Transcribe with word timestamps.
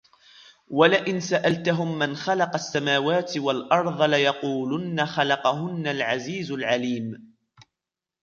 ولئن 0.67 1.19
سألتهم 1.19 1.99
من 1.99 2.15
خلق 2.15 2.53
السماوات 2.53 3.37
والأرض 3.37 4.01
ليقولن 4.01 5.05
خلقهن 5.05 5.87
العزيز 5.87 6.51
العليم 6.51 7.35